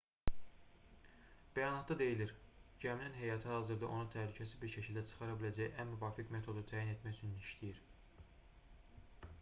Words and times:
bəyanatda 1.57 1.97
deyilir 1.99 2.31
gəminin 2.85 3.19
heyəti 3.19 3.51
hazırda 3.51 3.91
onu 3.97 4.09
təhlükəsiz 4.17 4.55
bir 4.63 4.73
şəkildə 4.77 5.05
çıxara 5.11 5.37
biləcəyi 5.43 5.69
ən 5.85 5.93
müvafiq 5.93 6.35
metodu 6.39 6.67
təyin 6.75 6.91
etmək 6.97 7.19
üçün 7.21 7.39
işləyir 7.45 7.85